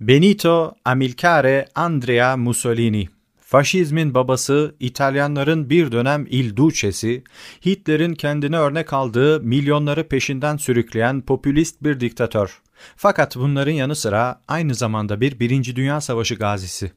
Benito 0.00 0.74
Amilcare 0.84 1.66
Andrea 1.74 2.36
Mussolini 2.36 3.08
Faşizmin 3.40 4.14
babası, 4.14 4.74
İtalyanların 4.80 5.70
bir 5.70 5.92
dönem 5.92 6.26
il 6.30 6.56
ducesi, 6.56 7.24
Hitler'in 7.66 8.14
kendine 8.14 8.58
örnek 8.58 8.92
aldığı 8.92 9.40
milyonları 9.40 10.08
peşinden 10.08 10.56
sürükleyen 10.56 11.20
popülist 11.20 11.82
bir 11.82 12.00
diktatör. 12.00 12.62
Fakat 12.96 13.36
bunların 13.36 13.72
yanı 13.72 13.96
sıra 13.96 14.42
aynı 14.48 14.74
zamanda 14.74 15.20
bir 15.20 15.40
Birinci 15.40 15.76
Dünya 15.76 16.00
Savaşı 16.00 16.34
gazisi. 16.34 16.92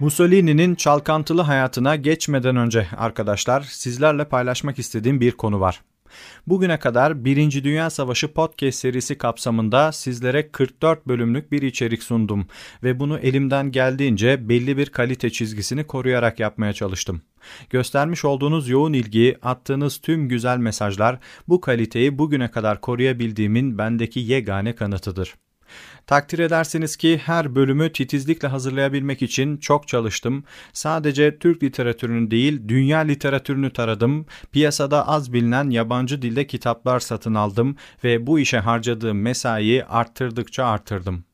Mussolini'nin 0.00 0.74
çalkantılı 0.74 1.42
hayatına 1.42 1.96
geçmeden 1.96 2.56
önce 2.56 2.86
arkadaşlar 2.96 3.60
sizlerle 3.60 4.24
paylaşmak 4.24 4.78
istediğim 4.78 5.20
bir 5.20 5.32
konu 5.32 5.60
var. 5.60 5.80
Bugüne 6.46 6.78
kadar 6.78 7.24
Birinci 7.24 7.64
Dünya 7.64 7.90
Savaşı 7.90 8.32
podcast 8.32 8.78
serisi 8.78 9.18
kapsamında 9.18 9.92
sizlere 9.92 10.50
44 10.50 11.06
bölümlük 11.06 11.52
bir 11.52 11.62
içerik 11.62 12.02
sundum 12.02 12.46
ve 12.82 13.00
bunu 13.00 13.18
elimden 13.18 13.72
geldiğince 13.72 14.48
belli 14.48 14.76
bir 14.76 14.86
kalite 14.86 15.30
çizgisini 15.30 15.84
koruyarak 15.84 16.40
yapmaya 16.40 16.72
çalıştım. 16.72 17.22
Göstermiş 17.70 18.24
olduğunuz 18.24 18.68
yoğun 18.68 18.92
ilgi, 18.92 19.38
attığınız 19.42 19.98
tüm 19.98 20.28
güzel 20.28 20.58
mesajlar 20.58 21.18
bu 21.48 21.60
kaliteyi 21.60 22.18
bugüne 22.18 22.50
kadar 22.50 22.80
koruyabildiğimin 22.80 23.78
bendeki 23.78 24.20
yegane 24.20 24.74
kanıtıdır. 24.74 25.34
Takdir 26.06 26.38
edersiniz 26.38 26.96
ki 26.96 27.20
her 27.24 27.54
bölümü 27.54 27.92
titizlikle 27.92 28.48
hazırlayabilmek 28.48 29.22
için 29.22 29.56
çok 29.56 29.88
çalıştım. 29.88 30.44
Sadece 30.72 31.38
Türk 31.38 31.62
literatürünü 31.62 32.30
değil, 32.30 32.62
dünya 32.68 32.98
literatürünü 32.98 33.72
taradım. 33.72 34.26
Piyasada 34.52 35.08
az 35.08 35.32
bilinen 35.32 35.70
yabancı 35.70 36.22
dilde 36.22 36.46
kitaplar 36.46 37.00
satın 37.00 37.34
aldım 37.34 37.76
ve 38.04 38.26
bu 38.26 38.40
işe 38.40 38.58
harcadığım 38.58 39.20
mesaiyi 39.20 39.84
arttırdıkça 39.84 40.64
arttırdım. 40.64 41.29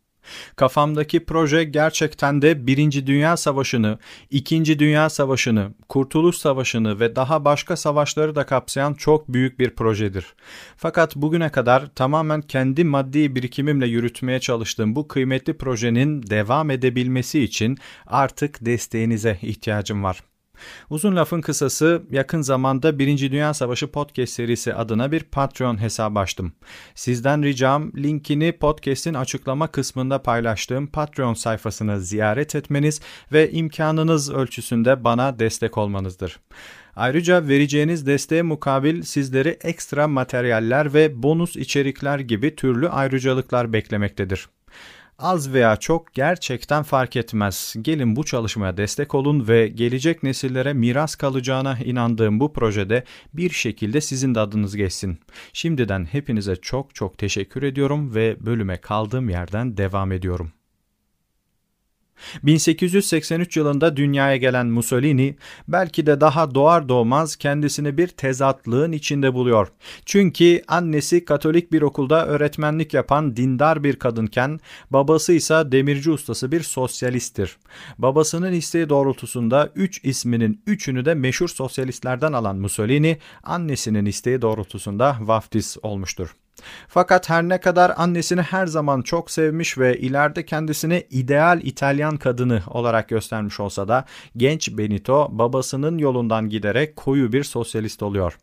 Kafamdaki 0.57 1.25
proje 1.25 1.65
gerçekten 1.65 2.43
de 2.43 2.67
Birinci 2.67 3.07
Dünya 3.07 3.37
Savaşı'nı, 3.37 3.99
İkinci 4.31 4.79
Dünya 4.79 5.11
Savaşı'nı, 5.11 5.75
Kurtuluş 5.89 6.37
Savaşı'nı 6.37 7.01
ve 7.01 7.17
daha 7.17 7.45
başka 7.45 7.77
savaşları 7.77 8.35
da 8.35 8.47
kapsayan 8.47 8.95
çok 8.95 9.29
büyük 9.29 9.59
bir 9.59 9.71
projedir. 9.71 10.35
Fakat 10.77 11.17
bugüne 11.17 11.49
kadar 11.49 11.87
tamamen 11.95 12.43
kendi 12.43 12.85
maddi 12.85 13.35
birikimimle 13.35 13.87
yürütmeye 13.87 14.41
çalıştığım 14.41 14.97
bu 14.97 15.09
kıymetli 15.09 15.57
projenin 15.59 16.23
devam 16.23 16.71
edebilmesi 16.71 17.43
için 17.43 17.79
artık 18.07 18.65
desteğinize 18.67 19.39
ihtiyacım 19.43 20.05
var. 20.05 20.23
Uzun 20.91 21.17
lafın 21.17 21.41
kısası 21.41 22.03
yakın 22.11 22.43
zamanda 22.43 22.99
Birinci 22.99 23.33
Dünya 23.33 23.55
Savaşı 23.55 23.87
podcast 23.87 24.33
serisi 24.33 24.75
adına 24.75 25.13
bir 25.13 25.21
Patreon 25.21 25.81
hesabı 25.81 26.19
açtım. 26.19 26.53
Sizden 26.95 27.43
ricam 27.43 27.93
linkini 27.97 28.53
podcast'in 28.53 29.15
açıklama 29.15 29.67
kısmında 29.67 30.23
paylaştığım 30.23 30.87
Patreon 30.87 31.35
sayfasını 31.35 32.01
ziyaret 32.01 32.55
etmeniz 32.55 33.01
ve 33.33 33.51
imkanınız 33.51 34.31
ölçüsünde 34.31 35.05
bana 35.05 35.39
destek 35.39 35.79
olmanızdır. 35.79 36.41
Ayrıca 36.97 37.49
vereceğiniz 37.49 38.07
desteğe 38.07 38.43
mukabil 38.43 39.03
sizleri 39.03 39.49
ekstra 39.49 40.09
materyaller 40.09 40.95
ve 40.95 41.23
bonus 41.23 41.57
içerikler 41.57 42.19
gibi 42.19 42.57
türlü 42.57 42.89
ayrıcalıklar 42.89 43.73
beklemektedir. 43.73 44.49
Az 45.19 45.53
veya 45.53 45.77
çok 45.77 46.15
gerçekten 46.15 46.83
fark 46.83 47.17
etmez. 47.17 47.75
Gelin 47.83 48.17
bu 48.17 48.25
çalışmaya 48.25 48.77
destek 48.77 49.15
olun 49.15 49.49
ve 49.49 49.69
gelecek 49.69 50.23
nesillere 50.23 50.73
miras 50.73 51.15
kalacağına 51.15 51.79
inandığım 51.79 52.41
bu 52.41 52.53
projede 52.53 53.05
bir 53.35 53.51
şekilde 53.51 54.01
sizin 54.01 54.35
de 54.35 54.41
adınız 54.41 54.77
geçsin. 54.77 55.19
Şimdiden 55.53 56.05
hepinize 56.05 56.57
çok 56.57 56.95
çok 56.95 57.19
teşekkür 57.19 57.63
ediyorum 57.63 58.15
ve 58.15 58.37
bölüme 58.47 58.77
kaldığım 58.77 59.29
yerden 59.29 59.77
devam 59.77 60.13
ediyorum. 60.13 60.53
1883 62.43 63.57
yılında 63.57 63.97
dünyaya 63.97 64.37
gelen 64.37 64.67
Mussolini 64.67 65.37
belki 65.69 66.07
de 66.07 66.21
daha 66.21 66.55
doğar 66.55 66.89
doğmaz 66.89 67.37
kendisini 67.37 67.99
bir 67.99 68.09
tezatlığın 68.09 68.93
içinde 68.93 69.35
buluyor. 69.35 69.69
Çünkü 70.07 70.63
annesi 70.69 71.25
Katolik 71.25 71.73
bir 71.73 71.83
okulda 71.83 72.27
öğretmenlik 72.27 72.95
yapan 72.95 73.37
dindar 73.37 73.85
bir 73.85 73.97
kadınken 73.97 74.61
babası 74.91 75.33
ise 75.33 75.73
demirci 75.73 76.11
ustası 76.11 76.53
bir 76.53 76.63
sosyalisttir. 76.63 77.57
Babasının 77.99 78.53
isteği 78.53 78.89
doğrultusunda 78.89 79.71
üç 79.75 80.05
isminin 80.05 80.63
üçünü 80.67 81.05
de 81.05 81.15
meşhur 81.15 81.49
sosyalistlerden 81.49 82.33
alan 82.33 82.57
Mussolini 82.57 83.19
annesinin 83.43 84.07
isteği 84.07 84.43
doğrultusunda 84.43 85.17
vaftiz 85.21 85.77
olmuştur. 85.83 86.37
Fakat 86.89 87.29
her 87.29 87.43
ne 87.43 87.61
kadar 87.61 87.93
annesini 87.97 88.43
her 88.43 88.67
zaman 88.67 89.03
çok 89.03 89.31
sevmiş 89.31 89.79
ve 89.79 89.99
ileride 89.99 90.45
kendisini 90.45 91.07
ideal 91.11 91.61
İtalyan 91.63 92.17
kadını 92.17 92.63
olarak 92.67 93.09
göstermiş 93.09 93.61
olsa 93.61 93.89
da 93.89 94.05
genç 94.37 94.79
Benito 94.79 95.29
babasının 95.31 95.99
yolundan 95.99 96.49
giderek 96.49 96.97
koyu 96.97 97.33
bir 97.33 97.45
sosyalist 97.45 98.03
oluyor. 98.03 98.39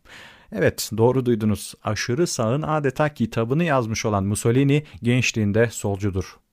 Evet 0.52 0.90
doğru 0.96 1.26
duydunuz 1.26 1.74
aşırı 1.84 2.26
sağın 2.26 2.62
adeta 2.62 3.14
kitabını 3.14 3.64
yazmış 3.64 4.04
olan 4.04 4.24
Mussolini 4.24 4.84
gençliğinde 5.02 5.70
solcudur. 5.70 6.43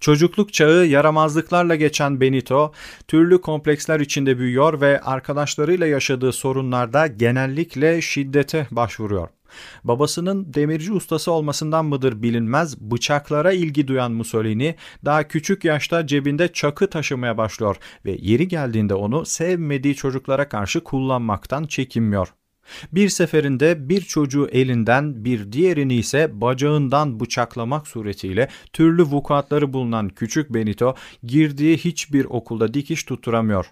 Çocukluk 0.00 0.52
çağı 0.52 0.86
yaramazlıklarla 0.86 1.74
geçen 1.74 2.20
Benito, 2.20 2.72
türlü 3.08 3.40
kompleksler 3.40 4.00
içinde 4.00 4.38
büyüyor 4.38 4.80
ve 4.80 5.00
arkadaşlarıyla 5.00 5.86
yaşadığı 5.86 6.32
sorunlarda 6.32 7.06
genellikle 7.06 8.02
şiddete 8.02 8.66
başvuruyor. 8.70 9.28
Babasının 9.84 10.54
demirci 10.54 10.92
ustası 10.92 11.32
olmasından 11.32 11.84
mıdır 11.84 12.22
bilinmez 12.22 12.80
bıçaklara 12.80 13.52
ilgi 13.52 13.88
duyan 13.88 14.12
Mussolini 14.12 14.74
daha 15.04 15.28
küçük 15.28 15.64
yaşta 15.64 16.06
cebinde 16.06 16.52
çakı 16.52 16.90
taşımaya 16.90 17.38
başlıyor 17.38 17.76
ve 18.04 18.16
yeri 18.20 18.48
geldiğinde 18.48 18.94
onu 18.94 19.26
sevmediği 19.26 19.94
çocuklara 19.94 20.48
karşı 20.48 20.84
kullanmaktan 20.84 21.64
çekinmiyor. 21.64 22.28
Bir 22.92 23.08
seferinde 23.08 23.88
bir 23.88 24.00
çocuğu 24.00 24.48
elinden 24.52 25.24
bir 25.24 25.52
diğerini 25.52 25.94
ise 25.94 26.40
bacağından 26.40 27.20
bıçaklamak 27.20 27.88
suretiyle 27.88 28.48
türlü 28.72 29.02
vukuatları 29.02 29.72
bulunan 29.72 30.08
küçük 30.08 30.54
Benito 30.54 30.94
girdiği 31.22 31.76
hiçbir 31.76 32.24
okulda 32.24 32.74
dikiş 32.74 33.04
tutturamıyor. 33.04 33.66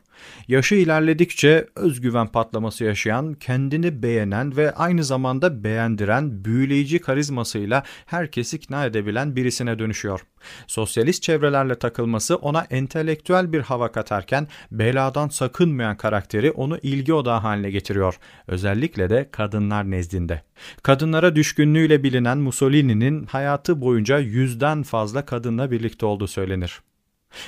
Yaşı 0.49 0.75
ilerledikçe 0.75 1.66
özgüven 1.77 2.27
patlaması 2.27 2.84
yaşayan, 2.84 3.34
kendini 3.34 4.03
beğenen 4.03 4.56
ve 4.56 4.75
aynı 4.75 5.04
zamanda 5.04 5.65
beğendiren 5.65 6.44
büyüleyici 6.44 6.99
karizmasıyla 6.99 7.82
herkesi 8.06 8.56
ikna 8.56 8.84
edebilen 8.84 9.37
birisine 9.37 9.78
dönüşüyor. 9.78 10.26
Sosyalist 10.66 11.22
çevrelerle 11.22 11.75
takılması 11.75 12.37
ona 12.37 12.66
entelektüel 12.71 13.53
bir 13.53 13.60
hava 13.60 13.93
katarken 13.93 14.49
beladan 14.71 15.28
sakınmayan 15.28 15.97
karakteri 15.97 16.50
onu 16.50 16.78
ilgi 16.82 17.12
odağı 17.12 17.41
haline 17.41 17.71
getiriyor. 17.71 18.19
Özellikle 18.47 19.10
de 19.10 19.28
kadınlar 19.31 19.91
nezdinde. 19.91 20.43
Kadınlara 20.82 21.37
düşkünlüğüyle 21.37 22.03
bilinen 22.03 22.38
Mussolini'nin 22.38 23.26
hayatı 23.26 23.81
boyunca 23.81 24.19
yüzden 24.19 24.82
fazla 24.82 25.25
kadınla 25.26 25.71
birlikte 25.71 26.06
olduğu 26.06 26.26
söylenir. 26.26 26.81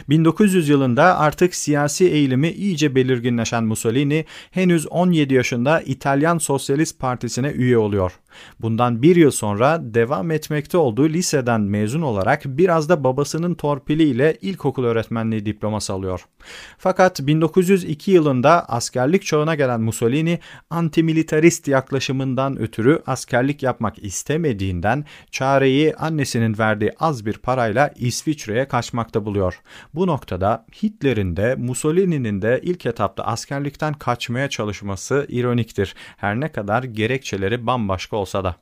1900 0.09 0.69
yılında 0.69 1.19
artık 1.19 1.55
siyasi 1.55 2.09
eğilimi 2.09 2.49
iyice 2.49 2.95
belirginleşen 2.95 3.65
Mussolini 3.65 4.25
henüz 4.51 4.87
17 4.87 5.35
yaşında 5.35 5.81
İtalyan 5.81 6.39
Sosyalist 6.39 6.99
Partisi'ne 6.99 7.49
üye 7.49 7.79
oluyor. 7.79 8.13
Bundan 8.61 9.03
bir 9.03 9.17
yıl 9.17 9.31
sonra 9.31 9.79
devam 9.83 10.31
etmekte 10.31 10.79
olduğu 10.79 11.09
liseden 11.09 11.61
mezun 11.61 12.03
olarak 12.03 12.43
biraz 12.45 12.89
da 12.89 13.05
babasının 13.05 13.55
torpiliyle 13.55 14.37
ilkokul 14.41 14.85
öğretmenliği 14.85 15.47
diploması 15.47 15.93
alıyor. 15.93 16.21
Fakat 16.79 17.21
1902 17.21 18.11
yılında 18.11 18.69
askerlik 18.69 19.25
çağına 19.25 19.55
gelen 19.55 19.81
Mussolini 19.81 20.39
antimilitarist 20.71 21.69
yaklaşımından 21.69 22.59
ötürü 22.59 23.03
askerlik 23.07 23.63
yapmak 23.63 24.05
istemediğinden 24.05 25.05
çareyi 25.31 25.95
annesinin 25.95 26.59
verdiği 26.59 26.93
az 27.01 27.27
bir 27.27 27.39
parayla 27.39 27.91
İsviçre'ye 27.97 28.69
kaçmakta 28.69 29.25
buluyor. 29.25 29.61
Bu 29.95 30.07
noktada 30.07 30.67
Hitler'in 30.83 31.37
de 31.37 31.55
Mussolini'nin 31.55 32.43
de 32.43 32.61
ilk 32.63 32.87
etapta 32.87 33.25
askerlikten 33.25 33.95
kaçmaya 33.95 34.51
çalışması 34.51 35.27
ironiktir. 35.29 35.95
Her 36.17 36.41
ne 36.41 36.53
kadar 36.53 36.83
gerekçeleri 36.83 37.67
bambaşka 37.67 38.17
olsa 38.17 38.45
da. 38.45 38.57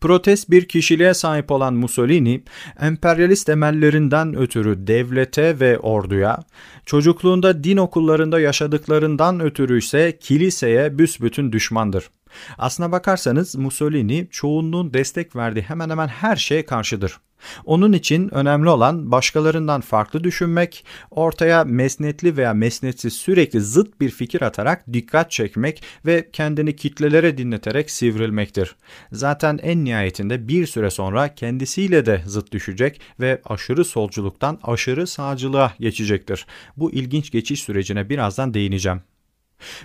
Protest 0.00 0.50
bir 0.50 0.68
kişiliğe 0.68 1.14
sahip 1.14 1.50
olan 1.50 1.74
Mussolini, 1.74 2.42
emperyalist 2.80 3.48
emellerinden 3.48 4.36
ötürü 4.36 4.86
devlete 4.86 5.60
ve 5.60 5.78
orduya, 5.78 6.38
çocukluğunda 6.86 7.64
din 7.64 7.76
okullarında 7.76 8.40
yaşadıklarından 8.40 9.40
ötürü 9.40 9.78
ise 9.78 10.18
kiliseye 10.20 10.98
büsbütün 10.98 11.52
düşmandır. 11.52 12.10
Aslına 12.58 12.92
bakarsanız 12.92 13.56
Mussolini 13.56 14.28
çoğunluğun 14.30 14.94
destek 14.94 15.36
verdiği 15.36 15.62
hemen 15.62 15.90
hemen 15.90 16.08
her 16.08 16.36
şeye 16.36 16.64
karşıdır. 16.66 17.20
Onun 17.64 17.92
için 17.92 18.34
önemli 18.34 18.68
olan 18.68 19.10
başkalarından 19.10 19.80
farklı 19.80 20.24
düşünmek, 20.24 20.84
ortaya 21.10 21.64
mesnetli 21.64 22.36
veya 22.36 22.54
mesnetsiz 22.54 23.12
sürekli 23.12 23.60
zıt 23.60 24.00
bir 24.00 24.10
fikir 24.10 24.42
atarak 24.42 24.92
dikkat 24.92 25.30
çekmek 25.30 25.82
ve 26.06 26.28
kendini 26.32 26.76
kitlelere 26.76 27.38
dinleterek 27.38 27.90
sivrilmektir. 27.90 28.76
Zaten 29.12 29.58
en 29.62 29.84
nihayetinde 29.84 30.48
bir 30.48 30.66
süre 30.66 30.90
sonra 30.90 31.34
kendisiyle 31.34 32.06
de 32.06 32.22
zıt 32.26 32.52
düşecek 32.52 33.00
ve 33.20 33.40
aşırı 33.44 33.84
solculuktan 33.84 34.58
aşırı 34.62 35.06
sağcılığa 35.06 35.72
geçecektir. 35.80 36.46
Bu 36.76 36.92
ilginç 36.92 37.30
geçiş 37.30 37.62
sürecine 37.62 38.08
birazdan 38.08 38.54
değineceğim. 38.54 39.02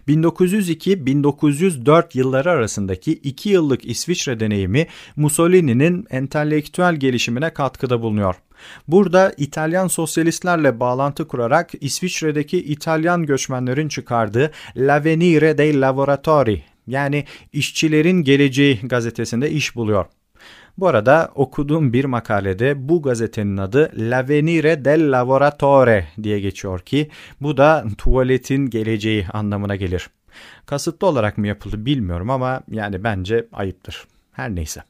1902-1904 0.08 2.18
yılları 2.18 2.52
arasındaki 2.52 3.12
2 3.12 3.50
yıllık 3.50 3.86
İsviçre 3.86 4.40
deneyimi 4.40 4.88
Mussolini'nin 5.16 6.08
entelektüel 6.10 6.96
gelişimine 6.96 7.50
katkıda 7.50 8.02
bulunuyor. 8.02 8.36
Burada 8.88 9.34
İtalyan 9.38 9.88
sosyalistlerle 9.88 10.80
bağlantı 10.80 11.28
kurarak 11.28 11.72
İsviçre'deki 11.82 12.58
İtalyan 12.58 13.26
göçmenlerin 13.26 13.88
çıkardığı 13.88 14.52
L'Avenire 14.78 15.58
dei 15.58 15.82
Lavoratori 15.82 16.64
yani 16.88 17.26
işçilerin 17.54 18.24
geleceği 18.24 18.80
gazetesinde 18.84 19.52
iş 19.52 19.76
buluyor. 19.76 20.06
Bu 20.78 20.88
arada 20.88 21.32
okuduğum 21.36 21.94
bir 21.94 22.06
makalede 22.06 22.90
bu 22.90 23.02
gazetenin 23.02 23.58
adı 23.58 23.92
L'Avenire 23.98 24.86
del 24.86 25.12
Lavoratore 25.12 26.08
diye 26.24 26.40
geçiyor 26.40 26.80
ki 26.80 27.10
bu 27.42 27.58
da 27.58 27.86
tuvaletin 27.98 28.70
geleceği 28.70 29.28
anlamına 29.34 29.76
gelir. 29.76 30.10
Kasıtlı 30.66 31.08
olarak 31.08 31.38
mı 31.38 31.48
yapıldı 31.48 31.86
bilmiyorum 31.86 32.30
ama 32.30 32.62
yani 32.72 33.04
bence 33.04 33.48
ayıptır. 33.54 34.08
Her 34.32 34.56
neyse. 34.56 34.84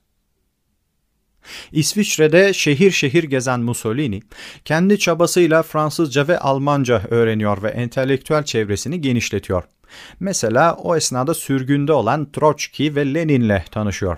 İsviçre'de 1.72 2.54
şehir 2.54 2.92
şehir 2.92 3.24
gezen 3.24 3.60
Mussolini, 3.60 4.22
kendi 4.66 5.00
çabasıyla 5.00 5.64
Fransızca 5.64 6.28
ve 6.28 6.40
Almanca 6.40 7.02
öğreniyor 7.10 7.64
ve 7.64 7.70
entelektüel 7.70 8.44
çevresini 8.44 9.02
genişletiyor. 9.02 9.64
Mesela 10.20 10.74
o 10.76 10.96
esnada 10.96 11.34
sürgünde 11.34 11.94
olan 11.94 12.32
Troçki 12.32 12.96
ve 12.96 13.14
Lenin'le 13.14 13.62
tanışıyor. 13.72 14.18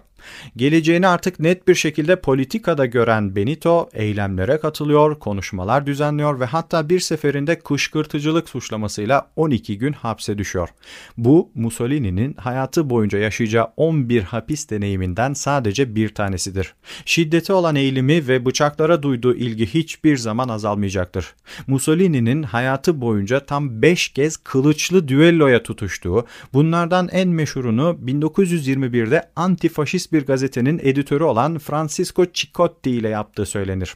Geleceğini 0.56 1.07
artık 1.07 1.39
net 1.39 1.68
bir 1.68 1.75
şekilde 1.75 2.16
politikada 2.16 2.86
gören 2.86 3.36
Benito 3.36 3.89
eylemlere 3.94 4.57
katılıyor, 4.60 5.19
konuşmalar 5.19 5.86
düzenliyor 5.86 6.39
ve 6.39 6.45
hatta 6.45 6.89
bir 6.89 7.00
seferinde 7.00 7.60
kışkırtıcılık 7.60 8.50
suçlamasıyla 8.50 9.27
12 9.36 9.77
gün 9.77 9.94
hapse 9.94 10.38
düşüyor. 10.38 10.69
Bu 11.18 11.51
Mussolini'nin 11.56 12.33
hayatı 12.33 12.89
boyunca 12.89 13.19
yaşayacağı 13.19 13.68
11 13.77 14.22
hapis 14.22 14.69
deneyiminden 14.69 15.33
sadece 15.33 15.95
bir 15.95 16.10
tanesidir. 16.10 16.74
Şiddete 17.06 17.54
olan 17.54 17.75
eğilimi 17.75 18.27
ve 18.27 18.45
bıçaklara 18.45 19.04
duyduğu 19.04 19.36
ilgi 19.36 19.66
hiçbir 19.66 20.18
zaman 20.18 20.50
azalmayacaktır. 20.50 21.33
Mussolini'nin 21.68 22.44
hayatı 22.44 23.01
boyunca 23.01 23.39
tam 23.39 23.81
5 23.81 24.10
kez 24.10 24.38
kılıçlı 24.38 25.07
düelloya 25.07 25.63
tutuştuğu, 25.63 26.25
bunlardan 26.54 27.10
en 27.12 27.27
meşhurunu 27.27 28.00
1921'de 28.06 29.30
antifaşist 29.36 30.13
bir 30.16 30.26
gazetenin 30.26 30.80
editörü 30.84 31.24
olan 31.24 31.60
Francisco 31.60 32.26
Cicotti 32.34 32.92
ile 32.92 33.10
yaptığı 33.10 33.46
söylenir. 33.46 33.96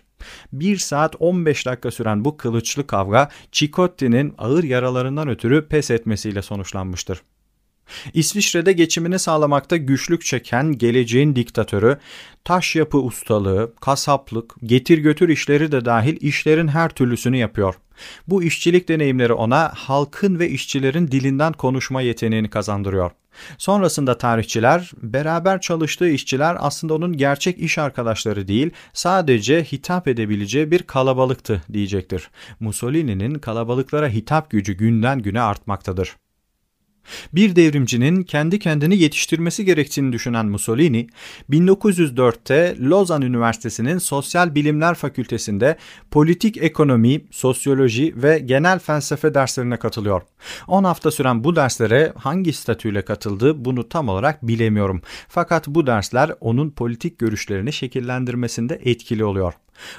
1 0.53 0.77
saat 0.77 1.15
15 1.19 1.65
dakika 1.65 1.91
süren 1.91 2.25
bu 2.25 2.37
kılıçlı 2.37 2.87
kavga 2.87 3.29
Cicotti'nin 3.51 4.33
ağır 4.37 4.63
yaralarından 4.63 5.27
ötürü 5.27 5.67
pes 5.67 5.91
etmesiyle 5.91 6.41
sonuçlanmıştır. 6.41 7.21
İsviçre'de 8.13 8.71
geçimini 8.71 9.19
sağlamakta 9.19 9.77
güçlük 9.77 10.25
çeken 10.25 10.77
geleceğin 10.77 11.35
diktatörü, 11.35 11.97
taş 12.43 12.75
yapı 12.75 12.97
ustalığı, 12.97 13.73
kasaplık, 13.81 14.53
getir 14.63 14.97
götür 14.97 15.29
işleri 15.29 15.71
de 15.71 15.85
dahil 15.85 16.17
işlerin 16.21 16.67
her 16.67 16.89
türlüsünü 16.89 17.37
yapıyor. 17.37 17.75
Bu 18.27 18.43
işçilik 18.43 18.89
deneyimleri 18.89 19.33
ona 19.33 19.71
halkın 19.75 20.39
ve 20.39 20.49
işçilerin 20.49 21.07
dilinden 21.07 21.53
konuşma 21.53 22.01
yeteneğini 22.01 22.49
kazandırıyor. 22.49 23.11
Sonrasında 23.57 24.17
tarihçiler 24.17 24.91
beraber 24.97 25.61
çalıştığı 25.61 26.09
işçiler 26.09 26.57
aslında 26.59 26.93
onun 26.93 27.17
gerçek 27.17 27.59
iş 27.59 27.77
arkadaşları 27.77 28.47
değil 28.47 28.71
sadece 28.93 29.63
hitap 29.63 30.07
edebileceği 30.07 30.71
bir 30.71 30.83
kalabalıktı 30.83 31.61
diyecektir. 31.73 32.29
Mussolini'nin 32.59 33.35
kalabalıklara 33.35 34.09
hitap 34.09 34.49
gücü 34.49 34.73
günden 34.73 35.19
güne 35.19 35.41
artmaktadır. 35.41 36.15
Bir 37.33 37.55
devrimcinin 37.55 38.23
kendi 38.23 38.59
kendini 38.59 38.97
yetiştirmesi 38.97 39.65
gerektiğini 39.65 40.13
düşünen 40.13 40.45
Mussolini, 40.45 41.07
1904'te 41.49 42.75
Lozan 42.79 43.21
Üniversitesi'nin 43.21 43.97
Sosyal 43.97 44.55
Bilimler 44.55 44.95
Fakültesinde 44.95 45.77
politik 46.11 46.57
ekonomi, 46.57 47.21
sosyoloji 47.31 48.13
ve 48.17 48.39
genel 48.39 48.79
felsefe 48.79 49.33
derslerine 49.33 49.77
katılıyor. 49.77 50.21
10 50.67 50.83
hafta 50.83 51.11
süren 51.11 51.43
bu 51.43 51.55
derslere 51.55 52.13
hangi 52.15 52.53
statüyle 52.53 53.01
katıldığı 53.01 53.65
bunu 53.65 53.89
tam 53.89 54.09
olarak 54.09 54.47
bilemiyorum. 54.47 55.01
Fakat 55.27 55.67
bu 55.67 55.87
dersler 55.87 56.31
onun 56.39 56.69
politik 56.71 57.19
görüşlerini 57.19 57.73
şekillendirmesinde 57.73 58.79
etkili 58.83 59.25
oluyor. 59.25 59.53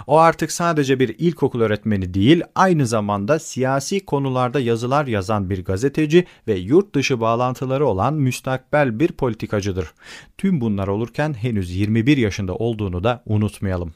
O 0.07 0.19
artık 0.19 0.53
sadece 0.53 1.01
bir 1.01 1.15
ilkokul 1.19 1.61
öğretmeni 1.61 2.15
değil, 2.15 2.43
aynı 2.55 2.87
zamanda 2.87 3.39
siyasi 3.39 4.07
konularda 4.07 4.61
yazılar 4.61 5.07
yazan 5.07 5.51
bir 5.51 5.65
gazeteci 5.65 6.25
ve 6.49 6.55
yurt 6.55 6.95
dışı 6.95 7.21
bağlantıları 7.21 7.87
olan 7.87 8.15
müstakbel 8.15 9.01
bir 9.01 9.13
politikacıdır. 9.13 9.93
Tüm 10.39 10.61
bunlar 10.61 10.89
olurken 10.89 11.35
henüz 11.35 11.77
21 11.77 12.17
yaşında 12.17 12.55
olduğunu 12.55 13.05
da 13.05 13.23
unutmayalım. 13.27 13.95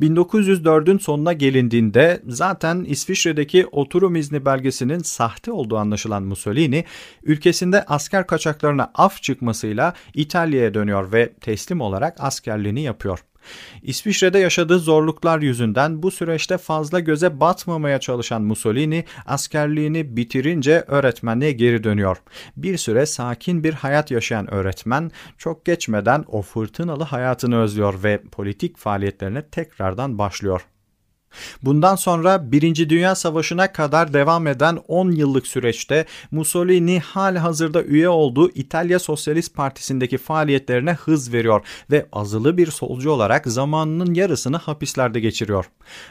1904'ün 0.00 0.98
sonuna 0.98 1.32
gelindiğinde 1.32 2.22
zaten 2.26 2.84
İsviçre'deki 2.88 3.66
oturum 3.66 4.16
izni 4.16 4.44
belgesinin 4.44 4.98
sahte 4.98 5.52
olduğu 5.52 5.76
anlaşılan 5.76 6.22
Mussolini, 6.22 6.84
ülkesinde 7.22 7.84
asker 7.84 8.26
kaçaklarına 8.26 8.90
af 8.94 9.22
çıkmasıyla 9.22 9.94
İtalya'ya 10.14 10.74
dönüyor 10.74 11.12
ve 11.12 11.32
teslim 11.32 11.80
olarak 11.80 12.16
askerliğini 12.20 12.82
yapıyor. 12.82 13.24
İsviçre'de 13.82 14.38
yaşadığı 14.38 14.78
zorluklar 14.78 15.38
yüzünden 15.38 16.02
bu 16.02 16.10
süreçte 16.10 16.58
fazla 16.58 17.00
göze 17.00 17.40
batmamaya 17.40 18.00
çalışan 18.00 18.42
Mussolini 18.42 19.04
askerliğini 19.26 20.16
bitirince 20.16 20.84
öğretmenliğe 20.86 21.52
geri 21.52 21.84
dönüyor. 21.84 22.16
Bir 22.56 22.76
süre 22.76 23.06
sakin 23.06 23.64
bir 23.64 23.74
hayat 23.74 24.10
yaşayan 24.10 24.54
öğretmen 24.54 25.10
çok 25.38 25.64
geçmeden 25.64 26.24
o 26.26 26.42
fırtınalı 26.42 27.04
hayatını 27.04 27.60
özlüyor 27.60 28.02
ve 28.02 28.22
politik 28.32 28.76
faaliyetlerine 28.78 29.42
tekrardan 29.42 30.18
başlıyor. 30.18 30.66
Bundan 31.62 31.96
sonra 31.96 32.52
Birinci 32.52 32.90
Dünya 32.90 33.14
Savaşı'na 33.14 33.72
kadar 33.72 34.12
devam 34.12 34.46
eden 34.46 34.78
10 34.88 35.10
yıllık 35.10 35.46
süreçte 35.46 36.04
Mussolini 36.30 37.00
hali 37.00 37.38
hazırda 37.38 37.82
üye 37.82 38.08
olduğu 38.08 38.50
İtalya 38.50 38.98
Sosyalist 38.98 39.54
Partisi'ndeki 39.54 40.18
faaliyetlerine 40.18 40.92
hız 40.92 41.32
veriyor 41.32 41.66
ve 41.90 42.06
azılı 42.12 42.56
bir 42.56 42.70
solcu 42.70 43.10
olarak 43.10 43.46
zamanının 43.46 44.14
yarısını 44.14 44.56
hapislerde 44.56 45.20
geçiriyor. 45.20 45.64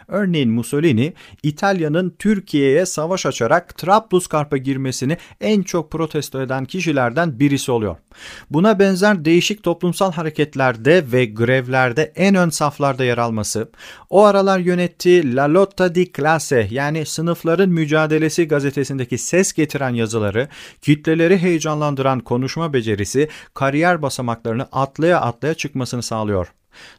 Örneğin 0.08 0.50
Mussolini 0.50 1.14
İtalya'nın 1.44 2.16
Türkiye'ye 2.20 2.86
savaş 2.86 3.26
açarak 3.26 3.78
Trablusgarp'a 3.78 4.58
girmesini 4.58 5.18
en 5.42 5.62
çok 5.62 5.92
protesto 5.92 6.42
eden 6.42 6.66
kişilerden 6.66 7.40
birisi 7.40 7.72
oluyor. 7.72 7.96
Buna 8.50 8.80
benzer 8.80 9.26
değişik 9.26 9.64
toplumsal 9.64 10.12
hareketlerde 10.12 11.12
ve 11.12 11.26
grevlerde 11.26 12.14
en 12.16 12.36
ön 12.36 12.50
saflarda 12.50 13.04
yer 13.04 13.18
alması, 13.18 13.72
o 14.10 14.24
aralar 14.24 14.60
yönettiği 14.60 15.07
La 15.08 15.54
Lotta 15.54 15.96
di 15.96 16.12
Classe 16.12 16.68
yani 16.72 17.06
sınıfların 17.06 17.70
mücadelesi 17.70 18.48
gazetesindeki 18.48 19.18
ses 19.18 19.54
getiren 19.54 19.94
yazıları, 19.94 20.48
kitleleri 20.82 21.38
heyecanlandıran 21.38 22.20
konuşma 22.20 22.74
becerisi 22.74 23.30
kariyer 23.54 24.02
basamaklarını 24.02 24.68
atlaya 24.72 25.22
atlaya 25.22 25.54
çıkmasını 25.54 26.04
sağlıyor. 26.04 26.48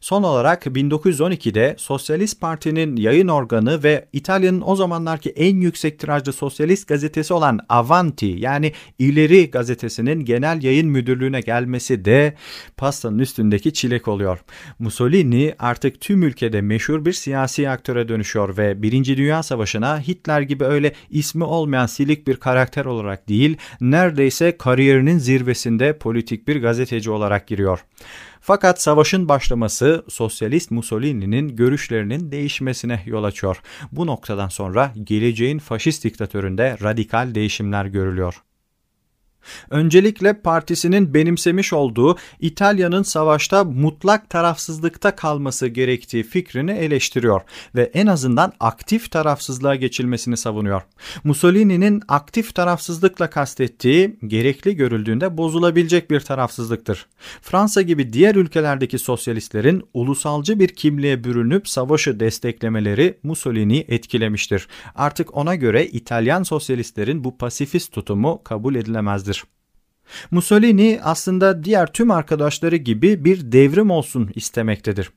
Son 0.00 0.22
olarak 0.22 0.66
1912'de 0.66 1.74
Sosyalist 1.78 2.40
Parti'nin 2.40 2.96
yayın 2.96 3.28
organı 3.28 3.82
ve 3.82 4.08
İtalya'nın 4.12 4.62
o 4.66 4.76
zamanlarki 4.76 5.30
en 5.30 5.56
yüksek 5.56 5.98
tirajlı 5.98 6.32
sosyalist 6.32 6.88
gazetesi 6.88 7.34
olan 7.34 7.60
Avanti 7.68 8.26
yani 8.26 8.72
İleri 8.98 9.50
gazetesinin 9.50 10.24
genel 10.24 10.62
yayın 10.62 10.88
müdürlüğüne 10.88 11.40
gelmesi 11.40 12.04
de 12.04 12.34
pastanın 12.76 13.18
üstündeki 13.18 13.72
çilek 13.72 14.08
oluyor. 14.08 14.38
Mussolini 14.78 15.54
artık 15.58 16.00
tüm 16.00 16.22
ülkede 16.22 16.60
meşhur 16.60 17.04
bir 17.04 17.12
siyasi 17.12 17.70
aktöre 17.70 18.08
dönüşüyor 18.08 18.56
ve 18.56 18.82
Birinci 18.82 19.16
Dünya 19.16 19.42
Savaşı'na 19.42 20.00
Hitler 20.00 20.40
gibi 20.40 20.64
öyle 20.64 20.92
ismi 21.10 21.44
olmayan 21.44 21.86
silik 21.86 22.26
bir 22.26 22.36
karakter 22.36 22.84
olarak 22.84 23.28
değil, 23.28 23.56
neredeyse 23.80 24.56
kariyerinin 24.56 25.18
zirvesinde 25.18 25.98
politik 25.98 26.48
bir 26.48 26.62
gazeteci 26.62 27.10
olarak 27.10 27.46
giriyor. 27.46 27.84
Fakat 28.48 28.82
savaşın 28.82 29.28
başlaması 29.28 30.04
sosyalist 30.08 30.70
Mussolini'nin 30.70 31.56
görüşlerinin 31.56 32.32
değişmesine 32.32 33.02
yol 33.06 33.24
açıyor. 33.24 33.60
Bu 33.92 34.06
noktadan 34.06 34.48
sonra 34.48 34.92
geleceğin 35.04 35.58
faşist 35.58 36.04
diktatöründe 36.04 36.76
radikal 36.82 37.34
değişimler 37.34 37.84
görülüyor. 37.84 38.42
Öncelikle 39.70 40.32
partisinin 40.32 41.14
benimsemiş 41.14 41.72
olduğu 41.72 42.16
İtalya'nın 42.40 43.02
savaşta 43.02 43.64
mutlak 43.64 44.30
tarafsızlıkta 44.30 45.16
kalması 45.16 45.66
gerektiği 45.66 46.22
fikrini 46.22 46.70
eleştiriyor 46.70 47.40
ve 47.74 47.90
en 47.94 48.06
azından 48.06 48.52
aktif 48.60 49.10
tarafsızlığa 49.10 49.74
geçilmesini 49.74 50.36
savunuyor. 50.36 50.82
Mussolini'nin 51.24 52.02
aktif 52.08 52.54
tarafsızlıkla 52.54 53.30
kastettiği 53.30 54.18
gerekli 54.26 54.76
görüldüğünde 54.76 55.36
bozulabilecek 55.36 56.10
bir 56.10 56.20
tarafsızlıktır. 56.20 57.06
Fransa 57.42 57.82
gibi 57.82 58.12
diğer 58.12 58.34
ülkelerdeki 58.34 58.98
sosyalistlerin 58.98 59.82
ulusalcı 59.94 60.58
bir 60.58 60.68
kimliğe 60.68 61.24
bürünüp 61.24 61.68
savaşı 61.68 62.20
desteklemeleri 62.20 63.18
Mussolini 63.22 63.84
etkilemiştir. 63.88 64.68
Artık 64.94 65.36
ona 65.36 65.54
göre 65.54 65.86
İtalyan 65.86 66.42
sosyalistlerin 66.42 67.24
bu 67.24 67.38
pasifist 67.38 67.92
tutumu 67.92 68.42
kabul 68.44 68.74
edilemezdir. 68.74 69.37
Mussolini 70.30 71.00
aslında 71.02 71.64
diğer 71.64 71.86
tüm 71.92 72.10
arkadaşları 72.10 72.76
gibi 72.76 73.24
bir 73.24 73.52
devrim 73.52 73.90
olsun 73.90 74.30
istemektedir. 74.34 75.10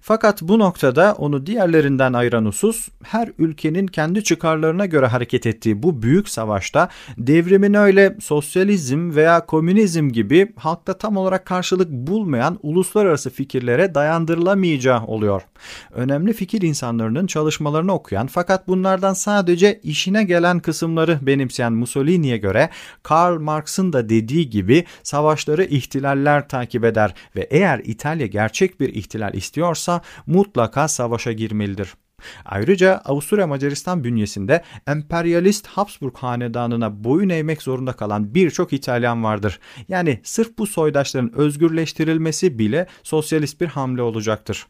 Fakat 0.00 0.42
bu 0.42 0.58
noktada 0.58 1.14
onu 1.18 1.46
diğerlerinden 1.46 2.12
ayıran 2.12 2.44
husus 2.44 2.88
her 3.02 3.32
ülkenin 3.38 3.86
kendi 3.86 4.24
çıkarlarına 4.24 4.86
göre 4.86 5.06
hareket 5.06 5.46
ettiği 5.46 5.82
bu 5.82 6.02
büyük 6.02 6.28
savaşta 6.28 6.88
devrimin 7.18 7.74
öyle 7.74 8.16
sosyalizm 8.20 9.14
veya 9.14 9.46
komünizm 9.46 10.08
gibi 10.08 10.52
halkta 10.56 10.98
tam 10.98 11.16
olarak 11.16 11.46
karşılık 11.46 11.90
bulmayan 11.90 12.58
uluslararası 12.62 13.30
fikirlere 13.30 13.94
dayandırılamayacağı 13.94 15.06
oluyor. 15.06 15.42
Önemli 15.92 16.32
fikir 16.32 16.62
insanlarının 16.62 17.26
çalışmalarını 17.26 17.92
okuyan 17.92 18.26
fakat 18.26 18.68
bunlardan 18.68 19.12
sadece 19.12 19.80
işine 19.82 20.24
gelen 20.24 20.60
kısımları 20.60 21.18
benimseyen 21.22 21.72
Mussolini'ye 21.72 22.36
göre 22.36 22.70
Karl 23.02 23.40
Marx'ın 23.40 23.92
da 23.92 24.08
dediği 24.08 24.37
dediği 24.38 24.50
gibi 24.50 24.84
savaşları 25.02 25.64
ihtilaller 25.64 26.48
takip 26.48 26.84
eder 26.84 27.14
ve 27.36 27.48
eğer 27.50 27.80
İtalya 27.84 28.26
gerçek 28.26 28.80
bir 28.80 28.94
ihtilal 28.94 29.34
istiyorsa 29.34 30.00
mutlaka 30.26 30.88
savaşa 30.88 31.32
girmelidir. 31.32 31.94
Ayrıca 32.44 33.00
Avusturya 33.04 33.46
Macaristan 33.46 34.04
bünyesinde 34.04 34.62
emperyalist 34.86 35.66
Habsburg 35.66 36.16
hanedanına 36.16 37.04
boyun 37.04 37.28
eğmek 37.28 37.62
zorunda 37.62 37.92
kalan 37.92 38.34
birçok 38.34 38.72
İtalyan 38.72 39.24
vardır. 39.24 39.60
Yani 39.88 40.20
sırf 40.22 40.58
bu 40.58 40.66
soydaşların 40.66 41.34
özgürleştirilmesi 41.34 42.58
bile 42.58 42.86
sosyalist 43.02 43.60
bir 43.60 43.66
hamle 43.66 44.02
olacaktır. 44.02 44.66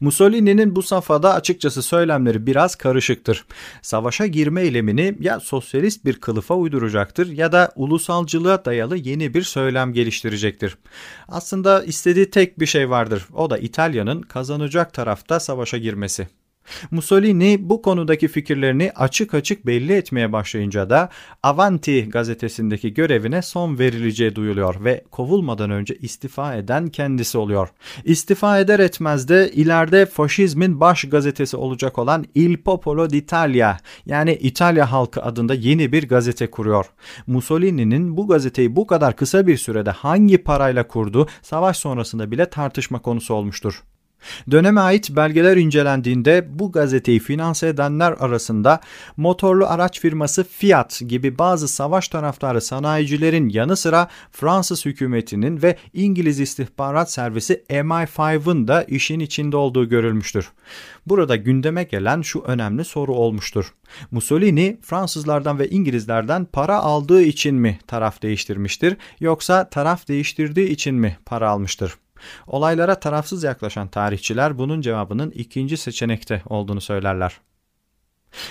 Mussolini'nin 0.00 0.76
bu 0.76 0.82
safhada 0.82 1.34
açıkçası 1.34 1.82
söylemleri 1.82 2.46
biraz 2.46 2.74
karışıktır. 2.74 3.44
Savaşa 3.82 4.26
girme 4.26 4.62
eylemini 4.62 5.16
ya 5.20 5.40
sosyalist 5.40 6.04
bir 6.04 6.20
kılıfa 6.20 6.54
uyduracaktır 6.54 7.26
ya 7.26 7.52
da 7.52 7.72
ulusalcılığa 7.76 8.64
dayalı 8.64 8.96
yeni 8.96 9.34
bir 9.34 9.42
söylem 9.42 9.92
geliştirecektir. 9.92 10.78
Aslında 11.28 11.84
istediği 11.84 12.30
tek 12.30 12.60
bir 12.60 12.66
şey 12.66 12.90
vardır. 12.90 13.26
O 13.34 13.50
da 13.50 13.58
İtalya'nın 13.58 14.22
kazanacak 14.22 14.94
tarafta 14.94 15.40
savaşa 15.40 15.78
girmesi. 15.78 16.28
Mussolini 16.90 17.58
bu 17.60 17.82
konudaki 17.82 18.28
fikirlerini 18.28 18.92
açık 18.94 19.34
açık 19.34 19.66
belli 19.66 19.92
etmeye 19.92 20.32
başlayınca 20.32 20.90
da 20.90 21.08
Avanti 21.42 22.08
gazetesindeki 22.08 22.94
görevine 22.94 23.42
son 23.42 23.78
verileceği 23.78 24.34
duyuluyor 24.34 24.84
ve 24.84 25.04
kovulmadan 25.10 25.70
önce 25.70 25.94
istifa 25.94 26.54
eden 26.54 26.88
kendisi 26.88 27.38
oluyor. 27.38 27.68
İstifa 28.04 28.58
eder 28.58 28.78
etmez 28.78 29.28
de 29.28 29.50
ileride 29.52 30.06
faşizmin 30.06 30.80
baş 30.80 31.04
gazetesi 31.04 31.56
olacak 31.56 31.98
olan 31.98 32.24
Il 32.34 32.56
Popolo 32.56 33.10
d'Italia 33.10 33.76
yani 34.06 34.32
İtalya 34.34 34.92
halkı 34.92 35.22
adında 35.22 35.54
yeni 35.54 35.92
bir 35.92 36.08
gazete 36.08 36.50
kuruyor. 36.50 36.86
Mussolini'nin 37.26 38.16
bu 38.16 38.28
gazeteyi 38.28 38.76
bu 38.76 38.86
kadar 38.86 39.16
kısa 39.16 39.46
bir 39.46 39.56
sürede 39.56 39.90
hangi 39.90 40.38
parayla 40.38 40.88
kurdu 40.88 41.28
savaş 41.42 41.76
sonrasında 41.76 42.30
bile 42.30 42.50
tartışma 42.50 42.98
konusu 42.98 43.34
olmuştur. 43.34 43.82
Döneme 44.50 44.80
ait 44.80 45.10
belgeler 45.10 45.56
incelendiğinde 45.56 46.46
bu 46.48 46.72
gazeteyi 46.72 47.18
finanse 47.18 47.68
edenler 47.68 48.12
arasında 48.12 48.80
motorlu 49.16 49.66
araç 49.66 50.00
firması 50.00 50.44
Fiat 50.44 51.00
gibi 51.08 51.38
bazı 51.38 51.68
savaş 51.68 52.08
taraftarı 52.08 52.60
sanayicilerin 52.60 53.48
yanı 53.48 53.76
sıra 53.76 54.08
Fransız 54.32 54.86
hükümetinin 54.86 55.62
ve 55.62 55.76
İngiliz 55.94 56.40
istihbarat 56.40 57.12
servisi 57.12 57.64
MI5'ın 57.70 58.68
da 58.68 58.82
işin 58.82 59.20
içinde 59.20 59.56
olduğu 59.56 59.88
görülmüştür. 59.88 60.48
Burada 61.06 61.36
gündeme 61.36 61.84
gelen 61.84 62.22
şu 62.22 62.40
önemli 62.40 62.84
soru 62.84 63.14
olmuştur. 63.14 63.74
Mussolini 64.10 64.78
Fransızlardan 64.82 65.58
ve 65.58 65.68
İngilizlerden 65.68 66.44
para 66.44 66.76
aldığı 66.76 67.22
için 67.22 67.54
mi 67.54 67.78
taraf 67.86 68.22
değiştirmiştir 68.22 68.96
yoksa 69.20 69.70
taraf 69.70 70.08
değiştirdiği 70.08 70.68
için 70.68 70.94
mi 70.94 71.18
para 71.26 71.50
almıştır? 71.50 71.94
Olaylara 72.46 73.00
tarafsız 73.00 73.44
yaklaşan 73.44 73.88
tarihçiler 73.88 74.58
bunun 74.58 74.80
cevabının 74.80 75.30
ikinci 75.30 75.76
seçenekte 75.76 76.42
olduğunu 76.46 76.80
söylerler. 76.80 77.40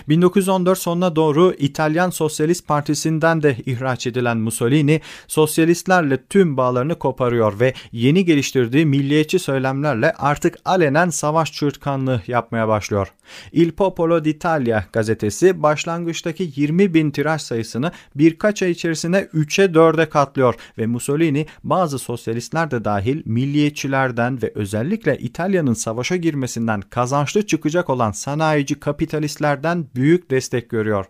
1914 0.09 0.79
sonuna 0.79 1.15
doğru 1.15 1.53
İtalyan 1.57 2.09
Sosyalist 2.09 2.67
Partisi'nden 2.67 3.43
de 3.43 3.57
ihraç 3.65 4.07
edilen 4.07 4.37
Mussolini, 4.37 5.01
sosyalistlerle 5.27 6.25
tüm 6.25 6.57
bağlarını 6.57 6.99
koparıyor 6.99 7.59
ve 7.59 7.73
yeni 7.91 8.25
geliştirdiği 8.25 8.85
milliyetçi 8.85 9.39
söylemlerle 9.39 10.11
artık 10.11 10.57
alenen 10.65 11.09
savaş 11.09 11.53
çırtkanlığı 11.53 12.21
yapmaya 12.27 12.67
başlıyor. 12.67 13.13
Il 13.51 13.71
Popolo 13.71 14.25
d'Italia 14.25 14.83
gazetesi 14.93 15.63
başlangıçtaki 15.63 16.51
20 16.55 16.93
bin 16.93 17.11
tiraj 17.11 17.41
sayısını 17.41 17.91
birkaç 18.15 18.63
ay 18.63 18.71
içerisinde 18.71 19.29
3'e 19.33 19.65
4'e 19.65 20.09
katlıyor 20.09 20.55
ve 20.77 20.85
Mussolini 20.85 21.45
bazı 21.63 21.99
sosyalistler 21.99 22.71
de 22.71 22.85
dahil 22.85 23.21
milliyetçilerden 23.25 24.41
ve 24.41 24.51
özellikle 24.55 25.17
İtalya'nın 25.17 25.73
savaşa 25.73 26.15
girmesinden 26.15 26.81
kazançlı 26.81 27.45
çıkacak 27.45 27.89
olan 27.89 28.11
sanayici 28.11 28.79
kapitalistlerden 28.79 29.64
ülkelerden 29.65 29.87
büyük 29.95 30.31
destek 30.31 30.69
görüyor. 30.69 31.05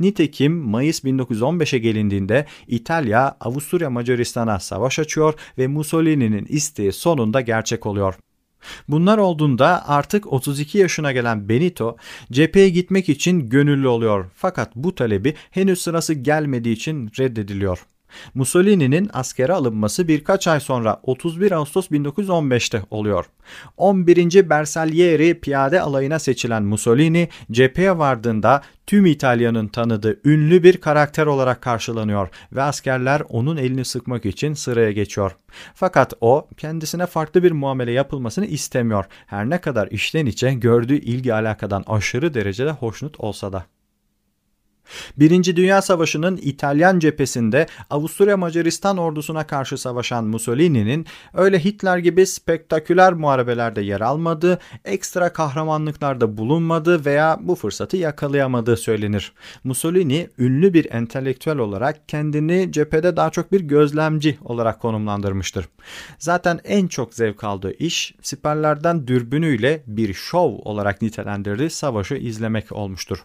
Nitekim 0.00 0.52
Mayıs 0.52 1.04
1915'e 1.04 1.78
gelindiğinde 1.78 2.46
İtalya 2.68 3.36
Avusturya 3.40 3.90
Macaristan'a 3.90 4.60
savaş 4.60 4.98
açıyor 4.98 5.34
ve 5.58 5.66
Mussolini'nin 5.66 6.46
isteği 6.48 6.92
sonunda 6.92 7.40
gerçek 7.40 7.86
oluyor. 7.86 8.14
Bunlar 8.88 9.18
olduğunda 9.18 9.88
artık 9.88 10.32
32 10.32 10.78
yaşına 10.78 11.12
gelen 11.12 11.48
Benito 11.48 11.96
cepheye 12.32 12.68
gitmek 12.68 13.08
için 13.08 13.48
gönüllü 13.48 13.88
oluyor. 13.88 14.30
Fakat 14.34 14.76
bu 14.76 14.94
talebi 14.94 15.34
henüz 15.50 15.80
sırası 15.80 16.14
gelmediği 16.14 16.74
için 16.74 17.10
reddediliyor. 17.18 17.86
Mussolini'nin 18.34 19.10
askere 19.12 19.52
alınması 19.52 20.08
birkaç 20.08 20.48
ay 20.48 20.60
sonra 20.60 21.00
31 21.02 21.52
Ağustos 21.52 21.90
1915'te 21.90 22.82
oluyor. 22.90 23.24
11. 23.76 24.50
Bersaglieri 24.50 25.40
piyade 25.40 25.80
alayına 25.80 26.18
seçilen 26.18 26.62
Mussolini 26.62 27.28
cepheye 27.50 27.98
vardığında 27.98 28.62
tüm 28.86 29.06
İtalya'nın 29.06 29.68
tanıdığı 29.68 30.20
ünlü 30.24 30.62
bir 30.62 30.76
karakter 30.76 31.26
olarak 31.26 31.62
karşılanıyor 31.62 32.28
ve 32.52 32.62
askerler 32.62 33.22
onun 33.28 33.56
elini 33.56 33.84
sıkmak 33.84 34.26
için 34.26 34.54
sıraya 34.54 34.92
geçiyor. 34.92 35.36
Fakat 35.74 36.14
o 36.20 36.48
kendisine 36.56 37.06
farklı 37.06 37.42
bir 37.42 37.52
muamele 37.52 37.92
yapılmasını 37.92 38.46
istemiyor. 38.46 39.04
Her 39.26 39.50
ne 39.50 39.60
kadar 39.60 39.86
içten 39.86 40.26
içe 40.26 40.54
gördüğü 40.54 40.96
ilgi 40.98 41.34
alakadan 41.34 41.84
aşırı 41.86 42.34
derecede 42.34 42.70
hoşnut 42.70 43.20
olsa 43.20 43.52
da. 43.52 43.66
Birinci 45.16 45.56
Dünya 45.56 45.82
Savaşı'nın 45.82 46.36
İtalyan 46.42 46.98
cephesinde 46.98 47.66
Avusturya 47.90 48.36
Macaristan 48.36 48.96
ordusuna 48.96 49.46
karşı 49.46 49.78
savaşan 49.78 50.24
Mussolini'nin 50.24 51.06
öyle 51.34 51.64
Hitler 51.64 51.98
gibi 51.98 52.26
spektaküler 52.26 53.12
muharebelerde 53.12 53.80
yer 53.80 54.00
almadığı, 54.00 54.58
ekstra 54.84 55.32
kahramanlıklarda 55.32 56.36
bulunmadığı 56.36 57.04
veya 57.04 57.38
bu 57.40 57.54
fırsatı 57.54 57.96
yakalayamadığı 57.96 58.76
söylenir. 58.76 59.32
Mussolini 59.64 60.30
ünlü 60.38 60.74
bir 60.74 60.92
entelektüel 60.92 61.58
olarak 61.58 62.08
kendini 62.08 62.72
cephede 62.72 63.16
daha 63.16 63.30
çok 63.30 63.52
bir 63.52 63.60
gözlemci 63.60 64.38
olarak 64.44 64.80
konumlandırmıştır. 64.80 65.68
Zaten 66.18 66.60
en 66.64 66.86
çok 66.86 67.14
zevk 67.14 67.44
aldığı 67.44 67.72
iş 67.72 68.14
siperlerden 68.22 69.06
dürbünüyle 69.06 69.82
bir 69.86 70.14
şov 70.14 70.52
olarak 70.64 71.02
nitelendirdiği 71.02 71.70
savaşı 71.70 72.14
izlemek 72.14 72.72
olmuştur. 72.72 73.24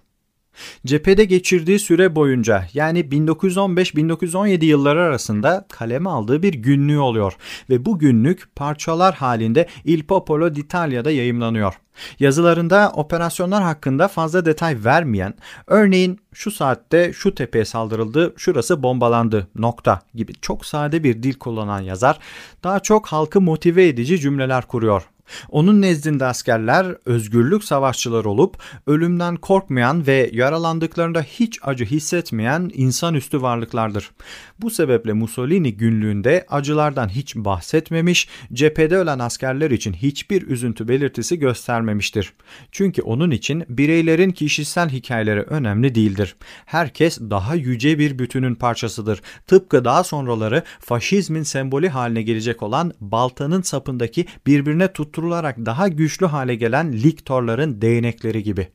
Cephede 0.86 1.26
geçirdiği 1.26 1.80
süre 1.80 2.16
boyunca 2.16 2.68
yani 2.74 3.00
1915-1917 3.00 4.66
yılları 4.66 5.02
arasında 5.02 5.66
kaleme 5.72 6.10
aldığı 6.10 6.44
bir 6.44 6.54
günlüğü 6.54 7.00
oluyor 7.00 7.34
ve 7.70 7.86
bu 7.86 8.00
günlük 8.00 8.56
parçalar 8.56 9.16
halinde 9.16 9.68
Il 9.86 10.04
Popolo 10.04 10.56
d'Italia'da 10.56 11.12
yayımlanıyor. 11.12 11.74
Yazılarında 12.20 12.92
operasyonlar 12.96 13.64
hakkında 13.64 14.08
fazla 14.08 14.46
detay 14.46 14.78
vermeyen, 14.86 15.34
örneğin 15.68 16.20
şu 16.34 16.52
saatte 16.52 17.14
şu 17.14 17.36
tepeye 17.36 17.66
saldırıldı, 17.66 18.34
şurası 18.38 18.84
bombalandı 18.84 19.48
nokta 19.56 20.02
gibi 20.16 20.34
çok 20.42 20.66
sade 20.66 21.04
bir 21.04 21.24
dil 21.24 21.34
kullanan 21.34 21.82
yazar 21.82 22.20
daha 22.64 22.80
çok 22.80 23.08
halkı 23.08 23.42
motive 23.42 23.88
edici 23.88 24.20
cümleler 24.20 24.68
kuruyor. 24.68 25.04
Onun 25.50 25.82
nezdinde 25.82 26.26
askerler 26.26 26.96
özgürlük 27.06 27.64
savaşçıları 27.64 28.30
olup 28.30 28.58
ölümden 28.88 29.36
korkmayan 29.36 30.08
ve 30.08 30.30
yaralandıklarında 30.34 31.22
hiç 31.22 31.60
acı 31.64 31.86
hissetmeyen 31.86 32.72
insanüstü 32.74 33.42
varlıklardır. 33.42 34.12
Bu 34.60 34.70
sebeple 34.70 35.14
Mussolini 35.14 35.78
günlüğünde 35.78 36.46
acılardan 36.50 37.10
hiç 37.10 37.36
bahsetmemiş, 37.36 38.28
cephede 38.54 38.98
ölen 38.98 39.20
askerler 39.20 39.72
için 39.72 39.94
hiçbir 39.94 40.48
üzüntü 40.48 40.88
belirtisi 40.88 41.40
göstermemiştir. 41.40 42.34
Çünkü 42.72 43.02
onun 43.02 43.32
için 43.32 43.64
bireylerin 43.70 44.32
kişisel 44.32 44.90
hikayeleri 44.90 45.42
önemli 45.42 45.96
değildir. 45.96 46.36
Herkes 46.66 47.20
daha 47.20 47.56
yüce 47.56 48.00
bir 48.00 48.20
bütünün 48.20 48.56
parçasıdır. 48.56 49.22
Tıpkı 49.48 49.86
daha 49.86 50.04
sonraları 50.04 50.64
faşizmin 50.80 51.44
sembolü 51.44 51.88
haline 51.88 52.22
gelecek 52.22 52.64
olan 52.64 52.94
baltanın 53.00 53.62
sapındaki 53.62 54.26
birbirine 54.48 54.94
tutturularak 55.16 55.66
daha 55.66 55.88
güçlü 55.88 56.26
hale 56.26 56.56
gelen 56.56 56.94
liktorların 56.94 57.82
değnekleri 57.82 58.44
gibi. 58.44 58.68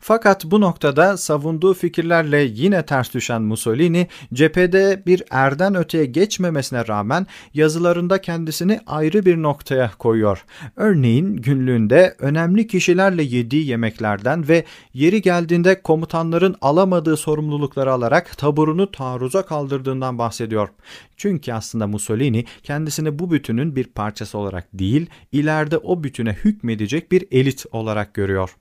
Fakat 0.00 0.44
bu 0.44 0.60
noktada 0.60 1.16
savunduğu 1.16 1.74
fikirlerle 1.74 2.42
yine 2.42 2.86
ters 2.86 3.14
düşen 3.14 3.42
Mussolini 3.42 4.08
cephede 4.34 5.02
bir 5.06 5.22
erden 5.30 5.74
öteye 5.74 6.04
geçmemesine 6.04 6.88
rağmen 6.88 7.26
yazılarında 7.54 8.20
kendisini 8.20 8.80
ayrı 8.86 9.24
bir 9.24 9.36
noktaya 9.36 9.90
koyuyor. 9.98 10.44
Örneğin 10.76 11.36
günlüğünde 11.36 12.14
önemli 12.18 12.66
kişilerle 12.66 13.22
yediği 13.22 13.66
yemeklerden 13.66 14.48
ve 14.48 14.64
yeri 14.94 15.22
geldiğinde 15.22 15.82
komutanların 15.82 16.56
alamadığı 16.60 17.16
sorumlulukları 17.16 17.92
alarak 17.92 18.38
taburunu 18.38 18.90
taarruza 18.90 19.46
kaldırdığından 19.46 20.18
bahsediyor. 20.18 20.68
Çünkü 21.16 21.52
aslında 21.52 21.86
Mussolini 21.86 22.44
kendisini 22.62 23.18
bu 23.18 23.30
bütünün 23.30 23.76
bir 23.76 23.84
parçası 23.84 24.38
olarak 24.38 24.68
değil, 24.72 25.06
ileride 25.32 25.78
o 25.78 26.04
bütüne 26.04 26.32
hükmedecek 26.32 27.12
bir 27.12 27.24
elit 27.30 27.66
olarak 27.72 28.14
görüyor. 28.14 28.56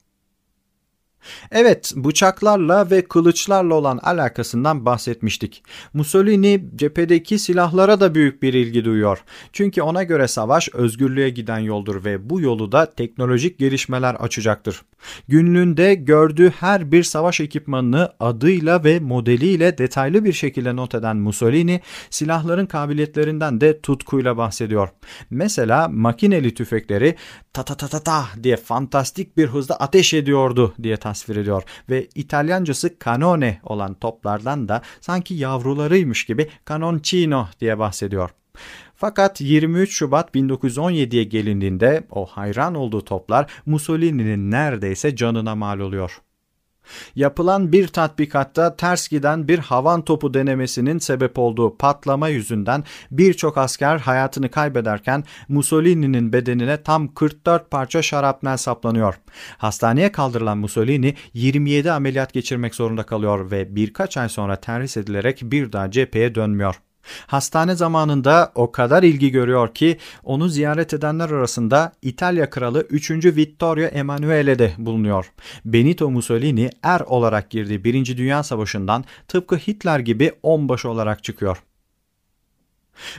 Evet, 1.52 1.94
bıçaklarla 1.96 2.92
ve 2.92 3.02
kılıçlarla 3.02 3.74
olan 3.74 3.98
alakasından 3.98 4.86
bahsetmiştik. 4.86 5.64
Mussolini 5.94 6.66
cephedeki 6.76 7.40
silahlara 7.40 8.00
da 8.00 8.16
büyük 8.16 8.44
bir 8.44 8.54
ilgi 8.54 8.86
duyuyor. 8.86 9.24
Çünkü 9.54 9.82
ona 9.82 10.04
göre 10.04 10.28
savaş 10.28 10.70
özgürlüğe 10.74 11.30
giden 11.30 11.60
yoldur 11.60 12.06
ve 12.06 12.30
bu 12.30 12.42
yolu 12.42 12.72
da 12.72 12.92
teknolojik 12.92 13.60
gelişmeler 13.60 14.16
açacaktır. 14.16 14.82
Günlüğünde 15.28 15.96
gördüğü 15.96 16.50
her 16.50 16.92
bir 16.92 17.04
savaş 17.04 17.40
ekipmanını 17.40 18.14
adıyla 18.20 18.84
ve 18.84 19.00
modeliyle 19.00 19.78
detaylı 19.78 20.26
bir 20.26 20.34
şekilde 20.34 20.76
not 20.76 20.96
eden 20.96 21.18
Mussolini, 21.18 21.82
silahların 22.10 22.66
kabiliyetlerinden 22.66 23.62
de 23.62 23.82
tutkuyla 23.82 24.38
bahsediyor. 24.38 24.90
Mesela 25.30 25.88
makineli 25.88 26.54
tüfekleri 26.54 27.16
ta 27.54 27.64
ta 27.64 27.76
ta 27.76 27.88
ta 27.88 28.00
ta 28.00 28.26
diye 28.44 28.58
fantastik 28.58 29.38
bir 29.38 29.48
hızda 29.48 29.76
ateş 29.76 30.14
ediyordu 30.14 30.74
diye 30.84 30.98
tasvir 30.98 31.15
ediyor 31.36 31.64
ve 31.90 32.08
İtalyancası 32.16 32.96
canone 33.06 33.60
olan 33.64 33.94
toplardan 33.94 34.68
da 34.70 34.82
sanki 35.02 35.34
yavrularıymış 35.34 36.26
gibi 36.26 36.50
canoncino 36.70 37.48
diye 37.60 37.80
bahsediyor. 37.80 38.30
Fakat 38.96 39.42
23 39.42 39.92
Şubat 39.92 40.36
1917'ye 40.36 41.24
gelindiğinde 41.24 42.08
o 42.12 42.26
hayran 42.26 42.76
olduğu 42.76 43.06
toplar 43.06 43.52
Mussolini'nin 43.66 44.52
neredeyse 44.52 45.16
canına 45.16 45.56
mal 45.56 45.80
oluyor. 45.80 46.22
Yapılan 47.16 47.72
bir 47.72 47.88
tatbikatta 47.88 48.76
ters 48.76 49.08
giden 49.08 49.48
bir 49.48 49.60
havan 49.60 50.02
topu 50.06 50.34
denemesinin 50.34 51.00
sebep 51.00 51.40
olduğu 51.40 51.78
patlama 51.78 52.28
yüzünden 52.28 52.84
birçok 53.12 53.58
asker 53.58 53.98
hayatını 53.98 54.50
kaybederken 54.50 55.24
Mussolini'nin 55.50 56.34
bedenine 56.34 56.84
tam 56.84 57.14
44 57.14 57.72
parça 57.72 58.02
şarapnel 58.02 58.58
saplanıyor. 58.58 59.16
Hastaneye 59.58 60.12
kaldırılan 60.12 60.58
Mussolini 60.58 61.16
27 61.34 61.92
ameliyat 61.92 62.34
geçirmek 62.34 62.76
zorunda 62.76 63.04
kalıyor 63.04 63.52
ve 63.52 63.76
birkaç 63.76 64.18
ay 64.18 64.30
sonra 64.30 64.56
terhis 64.56 64.98
edilerek 64.98 65.42
bir 65.44 65.72
daha 65.72 65.92
cepheye 65.92 66.36
dönmüyor. 66.36 66.85
Hastane 67.28 67.76
zamanında 67.76 68.52
o 68.56 68.72
kadar 68.72 69.04
ilgi 69.04 69.32
görüyor 69.32 69.74
ki 69.74 69.98
onu 70.24 70.50
ziyaret 70.50 70.94
edenler 70.94 71.30
arasında 71.30 71.92
İtalya 72.02 72.50
kralı 72.50 72.82
3. 72.90 73.12
Vittorio 73.12 73.86
Emanuele 73.86 74.60
de 74.60 74.74
bulunuyor. 74.78 75.32
Benito 75.66 76.12
Mussolini 76.12 76.70
er 76.84 77.00
olarak 77.00 77.50
girdiği 77.50 77.84
1. 77.84 78.18
Dünya 78.18 78.44
Savaşı'ndan 78.44 79.06
tıpkı 79.28 79.56
Hitler 79.56 80.00
gibi 80.00 80.32
onbaşı 80.44 80.90
olarak 80.90 81.24
çıkıyor. 81.24 81.58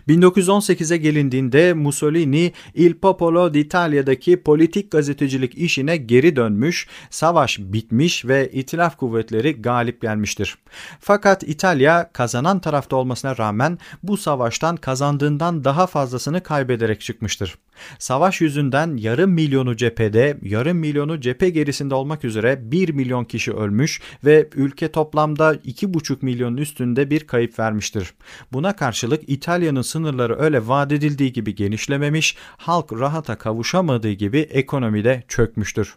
1918'e 0.09 0.97
gelindiğinde 0.97 1.73
Mussolini 1.73 2.53
Il 2.75 2.95
Popolo 2.95 3.55
d'Italia'daki 3.55 4.43
politik 4.43 4.91
gazetecilik 4.91 5.55
işine 5.55 5.97
geri 5.97 6.37
dönmüş, 6.37 6.89
savaş 7.11 7.59
bitmiş 7.59 8.25
ve 8.25 8.51
itilaf 8.53 8.97
kuvvetleri 8.97 9.63
galip 9.63 10.03
gelmiştir. 10.03 10.59
Fakat 11.01 11.43
İtalya 11.43 12.11
kazanan 12.13 12.59
tarafta 12.59 12.97
olmasına 12.97 13.39
rağmen 13.39 13.79
bu 14.03 14.17
savaştan 14.17 14.77
kazandığından 14.77 15.65
daha 15.65 15.87
fazlasını 15.87 16.43
kaybederek 16.43 17.01
çıkmıştır. 17.01 17.59
Savaş 17.99 18.41
yüzünden 18.41 18.97
yarım 18.97 19.31
milyonu 19.31 19.77
cephede, 19.77 20.39
yarım 20.43 20.79
milyonu 20.79 21.21
cephe 21.21 21.51
gerisinde 21.51 21.95
olmak 21.95 22.25
üzere 22.25 22.73
1 22.73 22.89
milyon 22.89 23.25
kişi 23.25 23.53
ölmüş 23.53 24.01
ve 24.25 24.49
ülke 24.55 24.93
toplamda 24.93 25.55
2,5 25.55 26.17
milyonun 26.23 26.57
üstünde 26.57 27.11
bir 27.11 27.27
kayıp 27.27 27.59
vermiştir. 27.59 28.15
Buna 28.53 28.77
karşılık 28.77 29.29
İtalya'nın 29.67 29.83
sınırları 29.83 30.39
öyle 30.39 30.69
vaat 30.69 30.93
edildiği 30.93 31.33
gibi 31.33 31.55
genişlememiş, 31.55 32.37
halk 32.57 32.93
rahata 32.93 33.39
kavuşamadığı 33.39 34.13
gibi 34.13 34.39
ekonomide 34.39 35.25
çökmüştür. 35.29 35.95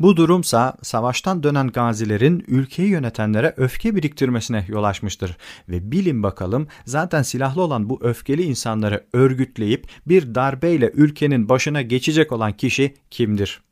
Bu 0.00 0.16
durumsa 0.16 0.76
savaştan 0.82 1.42
dönen 1.42 1.68
gazilerin 1.68 2.44
ülkeyi 2.48 2.88
yönetenlere 2.88 3.54
öfke 3.56 3.96
biriktirmesine 3.96 4.64
yol 4.68 4.84
açmıştır. 4.84 5.36
Ve 5.68 5.92
bilin 5.92 6.22
bakalım 6.22 6.66
zaten 6.84 7.22
silahlı 7.22 7.62
olan 7.62 7.90
bu 7.90 7.98
öfkeli 8.02 8.42
insanları 8.42 9.04
örgütleyip 9.12 9.86
bir 10.06 10.34
darbeyle 10.34 10.90
ülkenin 10.94 11.48
başına 11.48 11.82
geçecek 11.82 12.32
olan 12.32 12.52
kişi 12.52 12.94
kimdir? 13.10 13.62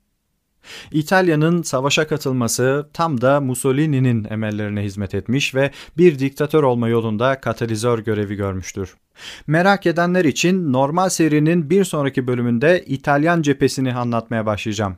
İtalya'nın 0.92 1.62
savaşa 1.62 2.07
katılması 2.07 2.88
tam 2.92 3.20
da 3.20 3.40
Mussolini'nin 3.40 4.27
emellerine 4.31 4.83
hizmet 4.83 5.14
etmiş 5.14 5.55
ve 5.55 5.70
bir 5.99 6.18
diktatör 6.18 6.62
olma 6.62 6.88
yolunda 6.88 7.40
katalizör 7.40 7.99
görevi 7.99 8.35
görmüştür. 8.35 8.96
Merak 9.46 9.87
edenler 9.87 10.25
için 10.25 10.73
normal 10.73 11.09
serinin 11.09 11.70
bir 11.70 11.85
sonraki 11.85 12.27
bölümünde 12.27 12.85
İtalyan 12.87 13.42
cephesini 13.42 13.94
anlatmaya 13.94 14.46
başlayacağım. 14.46 14.96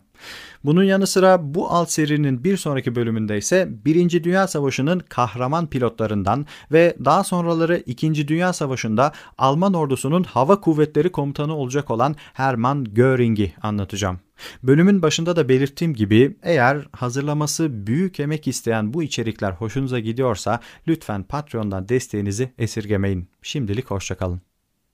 Bunun 0.65 0.85
yanı 0.85 1.07
sıra 1.07 1.55
bu 1.55 1.71
alt 1.71 1.91
serinin 1.91 2.45
bir 2.45 2.57
sonraki 2.57 2.95
bölümünde 2.95 3.39
ise 3.39 3.69
1. 3.85 4.25
Dünya 4.25 4.49
Savaşı'nın 4.49 4.99
kahraman 4.99 5.67
pilotlarından 5.67 6.47
ve 6.73 6.97
daha 7.05 7.25
sonraları 7.25 7.83
2. 7.87 8.29
Dünya 8.29 8.53
Savaşı'nda 8.53 9.13
Alman 9.39 9.75
ordusunun 9.75 10.25
hava 10.25 10.61
kuvvetleri 10.61 11.13
komutanı 11.13 11.57
olacak 11.57 11.91
olan 11.91 12.17
Hermann 12.33 12.85
Göring'i 12.85 13.53
anlatacağım. 13.63 14.21
Bölümün 14.63 15.03
başında 15.03 15.37
da 15.37 15.49
belirttiğim 15.49 15.95
gibi 15.95 16.37
eğer 16.43 16.87
hazırlaması 16.93 17.87
büyük 17.87 18.21
emek 18.21 18.49
isteyen 18.49 18.95
bu 18.95 19.03
içerikler 19.03 19.53
hoşunuza 19.53 19.99
gidiyorsa 19.99 20.61
lütfen 20.89 21.23
Patreon'dan 21.23 21.89
desteğinizi 21.89 22.53
esirgemeyin. 22.59 23.29
Şimdilik 23.43 23.91
hoşçakalın. 23.91 24.52